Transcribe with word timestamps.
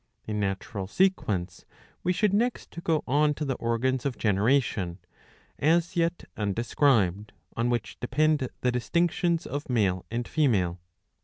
In 0.25 0.39
natural 0.39 0.87
sequence 0.87 1.63
we 2.01 2.11
should 2.11 2.33
next 2.33 2.75
go 2.83 3.03
on 3.05 3.35
to 3.35 3.45
the 3.45 3.53
organs 3.57 4.03
of 4.03 4.17
generation, 4.17 4.97
as 5.59 5.95
yet 5.95 6.23
undescribed, 6.35 7.33
on 7.55 7.69
which 7.69 7.99
depend 7.99 8.49
the 8.61 8.71
distinctions 8.71 9.45
of 9.45 9.69
male 9.69 10.03
and 10.09 10.27
female. 10.27 10.79